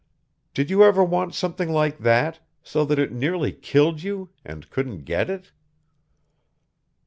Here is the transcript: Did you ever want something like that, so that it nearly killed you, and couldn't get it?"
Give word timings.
Did 0.55 0.71
you 0.71 0.83
ever 0.83 1.03
want 1.03 1.35
something 1.35 1.69
like 1.71 1.99
that, 1.99 2.39
so 2.63 2.83
that 2.85 2.97
it 2.97 3.11
nearly 3.11 3.51
killed 3.53 4.01
you, 4.01 4.29
and 4.43 4.67
couldn't 4.71 5.05
get 5.05 5.29
it?" 5.29 5.51